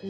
[0.00, 0.08] From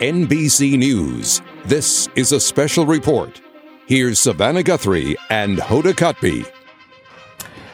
[0.00, 3.42] NBC News, this is a special report.
[3.86, 6.50] Here's Savannah Guthrie and Hoda Kotb.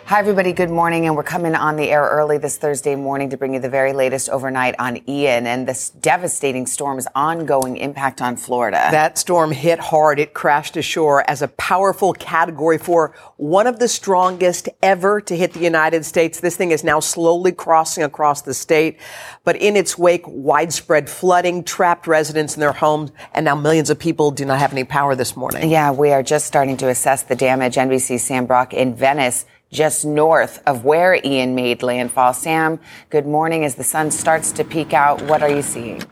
[0.09, 0.55] Hi, everybody.
[0.55, 1.05] Good morning.
[1.05, 3.93] And we're coming on the air early this Thursday morning to bring you the very
[3.93, 8.89] latest overnight on Ian and this devastating storm's ongoing impact on Florida.
[8.91, 10.19] That storm hit hard.
[10.19, 15.53] It crashed ashore as a powerful category four, one of the strongest ever to hit
[15.53, 16.41] the United States.
[16.41, 18.99] This thing is now slowly crossing across the state.
[19.45, 23.13] But in its wake, widespread flooding trapped residents in their homes.
[23.35, 25.69] And now millions of people do not have any power this morning.
[25.69, 27.75] Yeah, we are just starting to assess the damage.
[27.75, 32.33] NBC's Sam Brock in Venice just north of where Ian made landfall.
[32.33, 33.65] Sam, good morning.
[33.65, 36.03] As the sun starts to peek out, what are you seeing?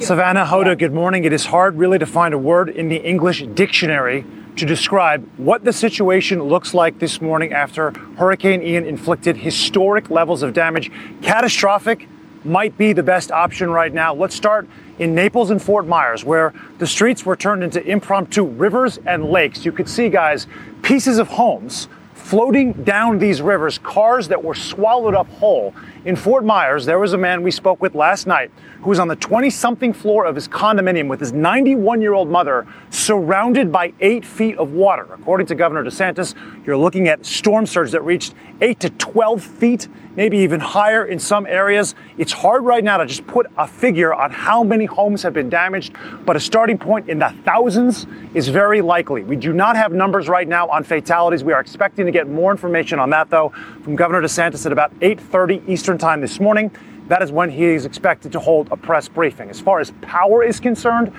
[0.00, 1.24] Savannah Hoda, good morning.
[1.24, 4.24] It is hard really to find a word in the English dictionary
[4.56, 10.42] to describe what the situation looks like this morning after Hurricane Ian inflicted historic levels
[10.42, 10.90] of damage.
[11.22, 12.06] Catastrophic
[12.44, 14.12] might be the best option right now.
[14.12, 18.98] Let's start in Naples and Fort Myers, where the streets were turned into impromptu rivers
[19.06, 19.64] and lakes.
[19.64, 20.46] You could see, guys,
[20.82, 21.88] pieces of homes
[22.22, 25.74] floating down these rivers, cars that were swallowed up whole.
[26.04, 29.08] In Fort Myers, there was a man we spoke with last night who was on
[29.08, 33.92] the 20 something floor of his condominium with his 91 year old mother surrounded by
[34.00, 35.06] eight feet of water.
[35.12, 39.88] According to Governor DeSantis, you're looking at storm surge that reached 8 to 12 feet,
[40.14, 41.94] maybe even higher in some areas.
[42.18, 45.50] It's hard right now to just put a figure on how many homes have been
[45.50, 49.24] damaged, but a starting point in the thousands is very likely.
[49.24, 51.42] We do not have numbers right now on fatalities.
[51.42, 54.92] We are expecting to get more information on that though from Governor DeSantis at about
[55.00, 56.70] 8:30 Eastern Time this morning.
[57.08, 59.50] That is when he is expected to hold a press briefing.
[59.50, 61.12] As far as power is concerned,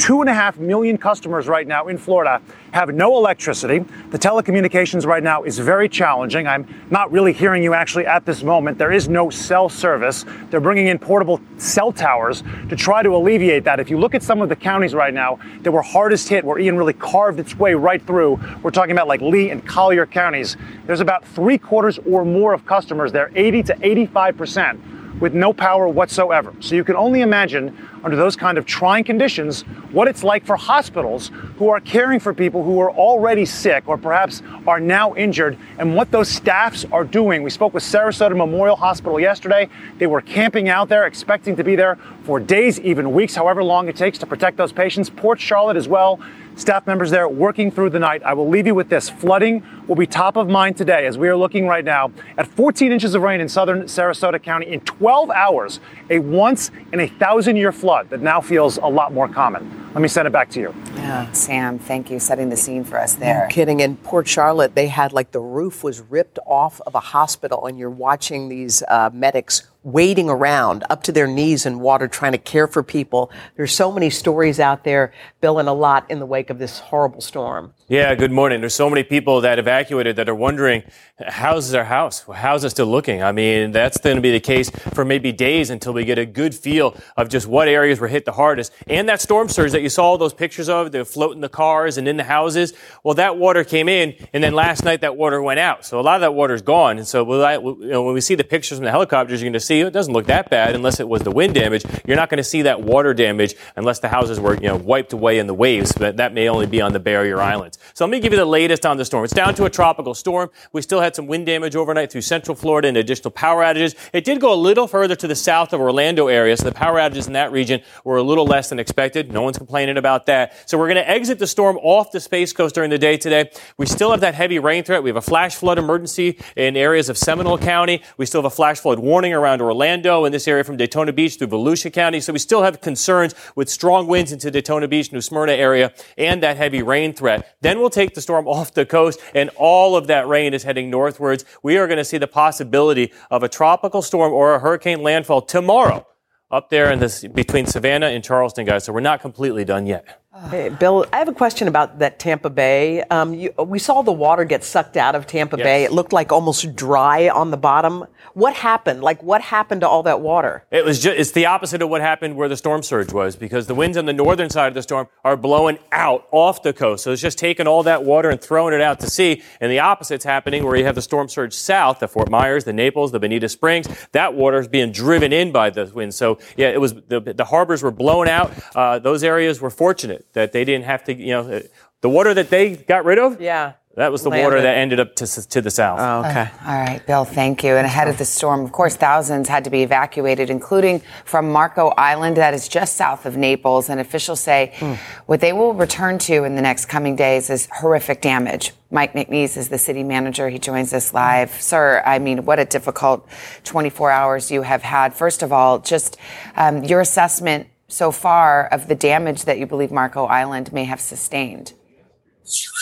[0.00, 2.40] Two and a half million customers right now in Florida
[2.72, 3.80] have no electricity.
[4.08, 6.46] The telecommunications right now is very challenging.
[6.46, 8.78] I'm not really hearing you actually at this moment.
[8.78, 10.24] There is no cell service.
[10.48, 13.78] They're bringing in portable cell towers to try to alleviate that.
[13.78, 16.58] If you look at some of the counties right now that were hardest hit, where
[16.58, 20.56] Ian really carved its way right through, we're talking about like Lee and Collier counties.
[20.86, 24.80] There's about three quarters or more of customers there, 80 to 85 percent
[25.20, 26.52] with no power whatsoever.
[26.60, 30.56] So you can only imagine under those kind of trying conditions what it's like for
[30.56, 35.58] hospitals who are caring for people who are already sick or perhaps are now injured
[35.78, 37.42] and what those staffs are doing.
[37.42, 39.68] We spoke with Sarasota Memorial Hospital yesterday.
[39.98, 43.88] They were camping out there, expecting to be there for days, even weeks, however long
[43.88, 45.10] it takes to protect those patients.
[45.10, 46.20] Port Charlotte as well
[46.56, 48.22] staff members there working through the night.
[48.24, 49.08] I will leave you with this.
[49.08, 52.92] Flooding will be top of mind today as we are looking right now at 14
[52.92, 57.56] inches of rain in southern Sarasota County in 12 hours, a once in a thousand
[57.56, 59.80] year flood that now feels a lot more common.
[59.94, 60.74] Let me send it back to you.
[60.94, 63.48] Yeah, Sam, thank you setting the scene for us there.
[63.48, 63.80] No kidding.
[63.80, 67.76] In Port Charlotte, they had like the roof was ripped off of a hospital, and
[67.76, 72.38] you're watching these uh, medics wading around up to their knees in water trying to
[72.38, 73.30] care for people.
[73.56, 76.78] There's so many stories out there, Bill, and a lot in the wake of this
[76.78, 77.74] horrible storm.
[77.90, 78.60] Yeah, good morning.
[78.60, 80.84] There's so many people that evacuated that are wondering,
[81.26, 82.24] how's their house?
[82.32, 83.20] How's it still looking?
[83.20, 86.24] I mean, that's going to be the case for maybe days until we get a
[86.24, 88.72] good feel of just what areas were hit the hardest.
[88.86, 91.98] And that storm surge that you saw those pictures of, the float in the cars
[91.98, 95.42] and in the houses, well, that water came in, and then last night that water
[95.42, 95.84] went out.
[95.84, 96.98] So a lot of that water is gone.
[96.98, 99.88] And so when we see the pictures from the helicopters, you're going to see oh,
[99.88, 101.84] it doesn't look that bad unless it was the wind damage.
[102.06, 105.12] You're not going to see that water damage unless the houses were, you know, wiped
[105.12, 107.78] away in the waves, but that may only be on the barrier islands.
[107.94, 109.24] So let me give you the latest on the storm.
[109.24, 110.50] It's down to a tropical storm.
[110.72, 113.94] We still had some wind damage overnight through central Florida and additional power outages.
[114.12, 116.98] It did go a little further to the south of Orlando area, so the power
[116.98, 119.32] outages in that region were a little less than expected.
[119.32, 120.68] No one's complaining about that.
[120.68, 123.50] So we're going to exit the storm off the Space Coast during the day today.
[123.76, 125.02] We still have that heavy rain threat.
[125.02, 128.02] We have a flash flood emergency in areas of Seminole County.
[128.16, 131.38] We still have a flash flood warning around Orlando in this area from Daytona Beach
[131.38, 132.20] through Volusia County.
[132.20, 136.42] So we still have concerns with strong winds into Daytona Beach, New Smyrna area, and
[136.42, 137.56] that heavy rain threat.
[137.60, 140.90] Then we'll take the storm off the coast, and all of that rain is heading
[140.90, 141.44] northwards.
[141.62, 145.42] We are going to see the possibility of a tropical storm or a hurricane landfall
[145.42, 146.06] tomorrow
[146.50, 148.84] up there in this between Savannah and Charleston, guys.
[148.84, 150.22] So we're not completely done yet.
[150.48, 153.02] Hey, Bill, I have a question about that Tampa Bay.
[153.02, 155.64] Um, you, we saw the water get sucked out of Tampa yes.
[155.64, 155.82] Bay.
[155.82, 158.06] It looked like almost dry on the bottom.
[158.34, 159.02] What happened?
[159.02, 160.64] Like, what happened to all that water?
[160.70, 163.66] It was just, it's the opposite of what happened where the storm surge was because
[163.66, 167.02] the winds on the northern side of the storm are blowing out off the coast.
[167.02, 169.42] So it's just taking all that water and throwing it out to sea.
[169.60, 172.72] And the opposite's happening where you have the storm surge south, the Fort Myers, the
[172.72, 173.88] Naples, the Bonita Springs.
[174.12, 176.14] That water is being driven in by the wind.
[176.14, 178.52] So yeah, it was, the, the harbors were blown out.
[178.76, 181.62] Uh, those areas were fortunate that they didn't have to, you know,
[182.00, 183.40] the water that they got rid of.
[183.40, 183.74] Yeah.
[183.96, 184.44] That was the Landed.
[184.44, 185.98] water that ended up to, to the south.
[186.00, 186.48] Oh, okay.
[186.64, 187.74] All right, Bill, thank you.
[187.74, 191.88] And ahead of the storm, of course, thousands had to be evacuated, including from Marco
[191.98, 193.90] Island, that is just south of Naples.
[193.90, 198.20] And officials say what they will return to in the next coming days is horrific
[198.22, 198.72] damage.
[198.92, 200.48] Mike McNees is the city manager.
[200.48, 201.60] He joins us live.
[201.60, 203.28] Sir, I mean, what a difficult
[203.64, 205.14] 24 hours you have had.
[205.14, 206.16] First of all, just
[206.54, 211.00] um, your assessment so far of the damage that you believe Marco Island may have
[211.00, 211.74] sustained.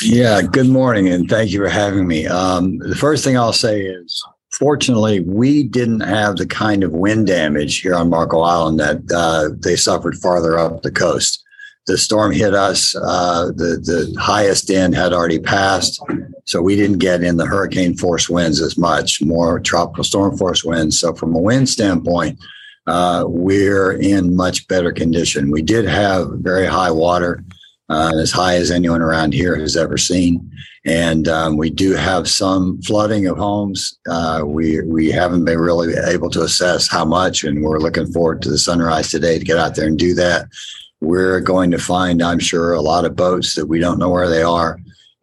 [0.03, 2.27] Yeah, good morning, and thank you for having me.
[2.27, 7.27] Um, the first thing I'll say is, fortunately, we didn't have the kind of wind
[7.27, 11.45] damage here on Marco Island that uh, they suffered farther up the coast.
[11.87, 12.95] The storm hit us.
[12.95, 16.03] Uh, the the highest end had already passed,
[16.45, 19.23] so we didn't get in the hurricane force winds as much.
[19.23, 21.01] More tropical storm force winds.
[21.01, 22.39] So from a wind standpoint,
[22.89, 25.51] uh, we're in much better condition.
[25.51, 27.45] We did have very high water
[27.91, 30.51] uh, as high as anyone around here has ever seen.
[30.87, 33.99] And um, we do have some flooding of homes.
[34.09, 38.41] Uh, we we haven't been really able to assess how much, and we're looking forward
[38.43, 40.47] to the sunrise today to get out there and do that.
[41.01, 44.31] We're going to find, I'm sure, a lot of boats that we don't know where
[44.31, 44.81] they are,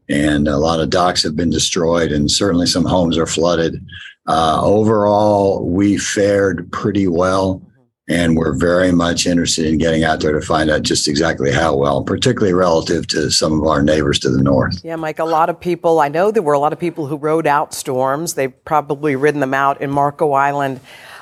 [0.08, 3.84] and a lot of docks have been destroyed, and certainly some homes are flooded.
[4.28, 7.62] Uh, overall, we fared pretty well
[8.08, 11.76] and we're very much interested in getting out there to find out just exactly how
[11.76, 14.80] well, particularly relative to some of our neighbors to the north.
[14.84, 17.18] Yeah, Mike, a lot of people, I know there were a lot of people who
[17.18, 18.36] rode out storms.
[18.36, 20.82] They've probably ridden them out in Marco Island.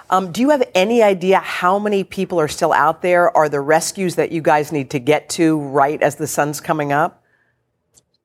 [0.09, 3.35] Um, do you have any idea how many people are still out there?
[3.35, 6.91] Are the rescues that you guys need to get to right as the sun's coming
[6.91, 7.23] up?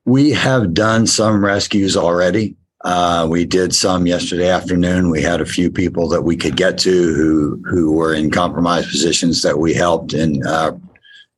[0.04, 2.56] We have done some rescues already.
[2.84, 5.10] Uh, we did some yesterday afternoon.
[5.10, 8.90] We had a few people that we could get to who who were in compromised
[8.90, 10.72] positions that we helped and uh,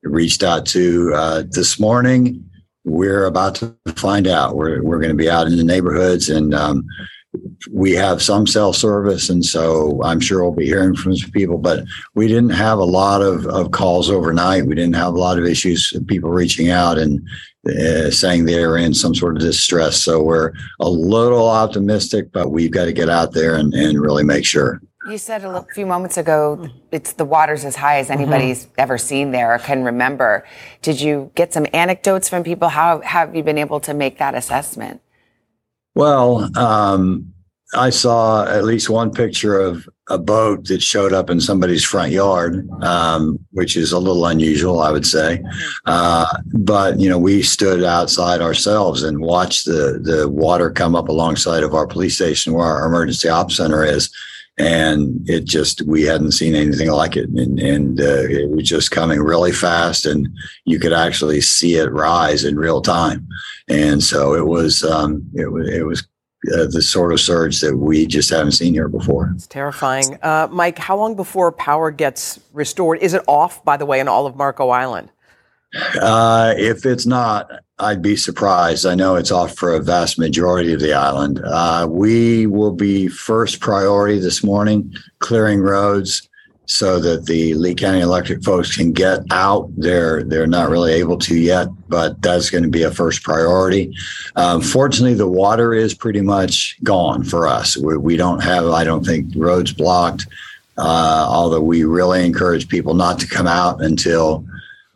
[0.03, 1.13] reached out to.
[1.15, 2.45] Uh, this morning,
[2.85, 4.57] we're about to find out.
[4.57, 6.55] We're we're going to be out in the neighborhoods and.
[6.55, 6.87] Um,
[7.71, 11.59] we have some cell service, and so I'm sure we'll be hearing from some people.
[11.59, 11.85] But
[12.15, 14.67] we didn't have a lot of, of calls overnight.
[14.67, 17.25] We didn't have a lot of issues, people reaching out and
[17.69, 20.03] uh, saying they're in some sort of distress.
[20.03, 24.25] So we're a little optimistic, but we've got to get out there and, and really
[24.25, 24.81] make sure.
[25.07, 28.75] You said a few moments ago it's the water's as high as anybody's mm-hmm.
[28.79, 30.47] ever seen there or can remember.
[30.83, 32.69] Did you get some anecdotes from people?
[32.69, 35.01] How have you been able to make that assessment?
[35.95, 37.33] Well, um,
[37.75, 42.11] I saw at least one picture of a boat that showed up in somebody's front
[42.11, 45.43] yard, um, which is a little unusual, I would say.
[45.87, 51.09] Uh, but you know, we stood outside ourselves and watched the the water come up
[51.09, 54.13] alongside of our police station where our emergency ops center is,
[54.59, 58.91] and it just we hadn't seen anything like it, and, and uh, it was just
[58.91, 60.29] coming really fast, and
[60.65, 63.29] you could actually see it rise in real time.
[63.69, 66.05] And so it was um, it was it was
[66.49, 69.33] uh, the sort of surge that we just haven't seen here before.
[69.35, 70.79] It's terrifying, uh, Mike.
[70.79, 72.99] How long before power gets restored?
[73.01, 75.11] Is it off, by the way, in all of Marco Island?
[76.01, 78.87] Uh, if it's not, I'd be surprised.
[78.87, 81.41] I know it's off for a vast majority of the island.
[81.45, 86.29] Uh, we will be first priority this morning, clearing roads
[86.67, 89.69] so that the Lee County Electric folks can get out.
[89.77, 93.93] They're they're not really able to yet, but that's going to be a first priority.
[94.37, 97.77] Um, fortunately, the water is pretty much gone for us.
[97.77, 100.27] We, we don't have, I don't think, roads blocked.
[100.79, 104.47] Uh, although we really encourage people not to come out until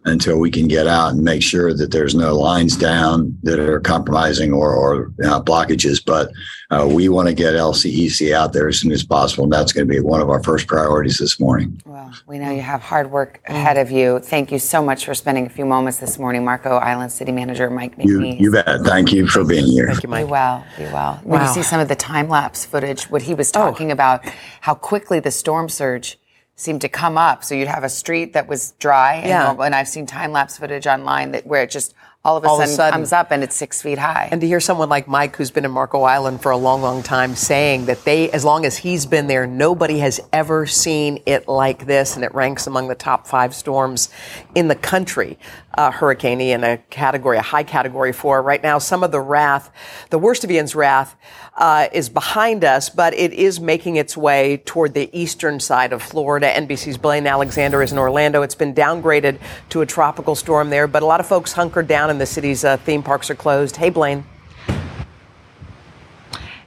[0.06, 3.80] until we can get out and make sure that there's no lines down that are
[3.80, 6.04] compromising or, or uh, blockages.
[6.04, 6.30] But
[6.70, 9.44] uh, we want to get LCEC out there as soon as possible.
[9.44, 11.80] And that's going to be one of our first priorities this morning.
[11.86, 14.18] Well, we know you have hard work ahead of you.
[14.18, 17.70] Thank you so much for spending a few moments this morning, Marco Island City Manager
[17.70, 18.38] Mike McNees.
[18.38, 18.66] You, you bet.
[18.82, 19.88] Thank you for being here.
[19.88, 20.26] Thank you, Mike.
[20.26, 20.64] Be well.
[20.76, 21.20] Be well.
[21.24, 23.94] When you see some of the time lapse footage, what he was talking oh.
[23.94, 24.24] about,
[24.60, 26.18] how quickly the storm surge
[26.56, 27.44] seemed to come up.
[27.44, 29.56] So you'd have a street that was dry, and, yeah.
[29.58, 31.94] and I've seen time lapse footage online that where it just
[32.24, 34.28] all of a, all sudden, of a sudden comes up and it's six feet high.
[34.32, 37.02] And to hear someone like Mike, who's been in Marco Island for a long, long
[37.02, 41.48] time, saying that they, as long as he's been there, nobody has ever seen it
[41.48, 44.08] like this, and it ranks among the top five storms
[44.54, 45.38] in the country.
[45.76, 48.40] Uh, Hurricane Ian, a category, a high category four.
[48.40, 49.70] Right now, some of the wrath,
[50.10, 51.16] the worst of Ian's wrath,
[51.56, 56.00] uh, is behind us, but it is making its way toward the eastern side of
[56.00, 56.50] Florida.
[56.50, 58.42] NBC's Blaine Alexander is in Orlando.
[58.42, 59.38] It's been downgraded
[59.70, 62.76] to a tropical storm there, but a lot of folks hunkered down the city's uh,
[62.78, 63.76] theme parks are closed.
[63.76, 64.24] Hey, Blaine.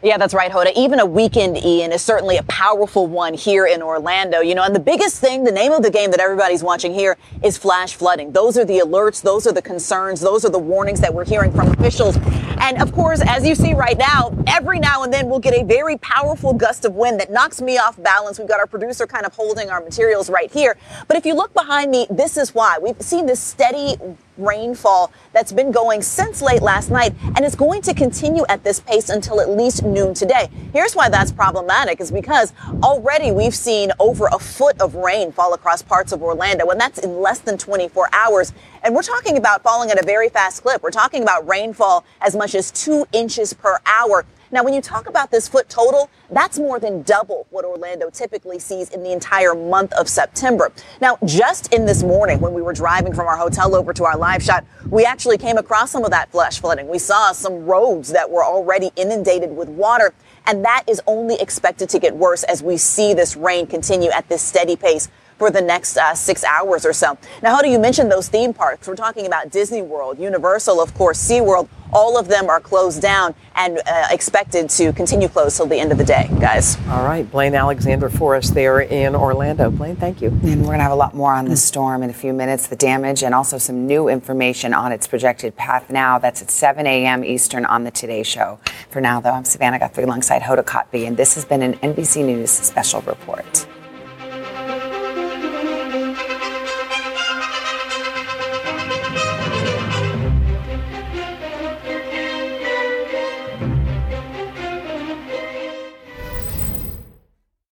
[0.04, 0.72] Yeah, that's right, Hoda.
[0.76, 4.42] Even a weekend Ian is certainly a powerful one here in Orlando.
[4.42, 7.18] You know, and the biggest thing, the name of the game that everybody's watching here
[7.44, 8.32] is flash flooding.
[8.32, 9.24] Those are the alerts.
[9.24, 10.22] Those are the concerns.
[10.22, 12.18] Those are the warnings that we're hearing from officials
[12.60, 15.64] And of course, as you see right now, every now and then we'll get a
[15.64, 18.38] very powerful gust of wind that knocks me off balance.
[18.38, 20.78] We've got our producer kind of holding our materials right here.
[21.08, 22.78] But if you look behind me, this is why.
[22.80, 23.96] We've seen this steady
[24.38, 28.80] rainfall that's been going since late last night and it's going to continue at this
[28.80, 30.50] pace until at least noon today.
[30.74, 32.54] Here's why that's problematic is because
[32.84, 37.00] already we've seen over a foot of rain fall across parts of Orlando and that's
[37.00, 38.54] in less than 24 hours.
[38.84, 40.82] And we're talking about falling at a very fast clip.
[40.82, 44.26] We're talking about rainfall as much as two inches per hour.
[44.50, 48.60] Now, when you talk about this foot total, that's more than double what Orlando typically
[48.60, 50.72] sees in the entire month of September.
[51.02, 54.18] Now, just in this morning, when we were driving from our hotel over to our
[54.18, 56.88] live shot, we actually came across some of that flash flooding.
[56.88, 60.14] We saw some roads that were already inundated with water,
[60.46, 64.30] and that is only expected to get worse as we see this rain continue at
[64.30, 67.18] this steady pace for the next uh, six hours or so.
[67.42, 68.88] Now, how do you mention those theme parks?
[68.88, 71.70] We're talking about Disney World, Universal, of course, SeaWorld.
[71.94, 75.92] All of them are closed down and uh, expected to continue closed till the end
[75.92, 76.78] of the day, guys.
[76.90, 77.30] All right.
[77.32, 79.72] Blaine Alexander for us there in Orlando.
[79.72, 80.30] Blaine, thank you.
[80.30, 82.68] And we're going to have a lot more on the storm in a few minutes,
[82.68, 86.20] the damage, and also some new information on its projected path now.
[86.20, 87.24] That's at 7 a.m.
[87.24, 88.60] Eastern on the Today Show.
[88.90, 92.26] For now, though, I'm Savannah Guthrie alongside Hoda Kotb, and this has been an NBC
[92.26, 93.67] News special report.